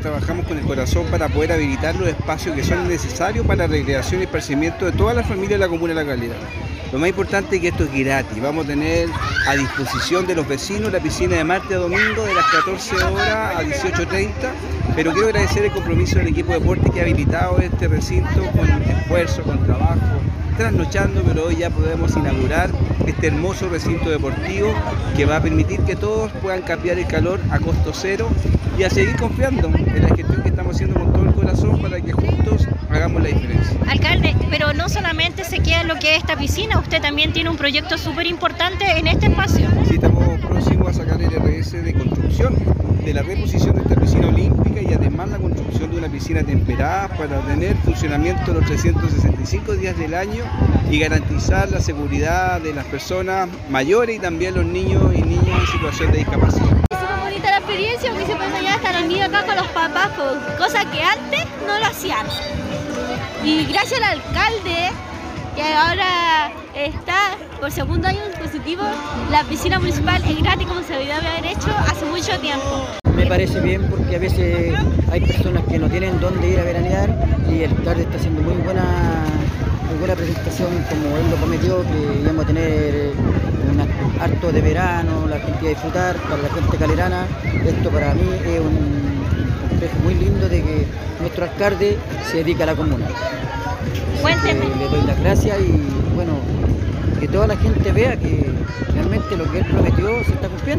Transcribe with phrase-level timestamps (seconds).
[0.00, 4.20] trabajamos con el corazón para poder habilitar los espacios que son necesarios para la recreación
[4.20, 6.34] y esparcimiento de toda la familia de la Comuna de La Calera.
[6.92, 8.42] Lo más importante es que esto es gratis.
[8.42, 9.08] Vamos a tener
[9.46, 13.56] a disposición de los vecinos la piscina de martes a domingo de las 14 horas
[13.56, 14.30] a 18.30.
[14.96, 18.68] Pero quiero agradecer el compromiso del equipo de deporte que ha habilitado este recinto con
[18.82, 20.20] esfuerzo, con trabajo,
[20.60, 22.68] trasnochando, pero hoy ya podemos inaugurar
[23.06, 24.74] este hermoso recinto deportivo
[25.16, 28.28] que va a permitir que todos puedan cambiar el calor a costo cero
[28.78, 31.98] y a seguir confiando en la gestión que estamos haciendo con todo el corazón para
[31.98, 33.74] que juntos hagamos la diferencia.
[33.88, 37.48] Alcalde, pero no solamente se queda en lo que es esta piscina, usted también tiene
[37.48, 39.66] un proyecto súper importante en este espacio.
[39.88, 42.54] Sí, estamos próximos a sacar el RS de construcción
[43.02, 45.38] de la reposición de esta piscina olímpica y además la
[45.70, 50.42] construcción de una piscina temperada para tener funcionamiento los 365 días del año
[50.90, 55.66] y garantizar la seguridad de las personas mayores y también los niños y niñas en
[55.66, 56.66] situación de discapacidad.
[56.90, 60.10] Es súper bonita la experiencia porque se puede enseñar hasta los acá con los papás,
[60.58, 62.26] cosa que antes no lo hacían.
[63.44, 64.90] Y gracias al alcalde,
[65.54, 68.82] que ahora está por segundo año positivo,
[69.30, 72.88] la piscina municipal es gratis como se debería haber hecho hace mucho tiempo.
[73.30, 74.74] Parece bien porque a veces
[75.08, 77.16] hay personas que no tienen dónde ir a veranear
[77.48, 78.82] y el alcalde está haciendo muy buena,
[79.88, 83.12] muy buena presentación como él lo prometió, que íbamos a tener
[83.70, 87.24] un harto de verano, la gente a disfrutar, para la gente calerana.
[87.64, 90.86] Esto para mí es un, un muy lindo de que
[91.20, 93.06] nuestro alcalde se dedica a la comuna.
[94.22, 94.64] Cuénteme.
[94.76, 95.80] Le doy las gracias y
[96.16, 96.32] bueno,
[97.20, 98.50] que toda la gente vea que
[98.92, 100.60] realmente lo que él prometió se está cumpliendo.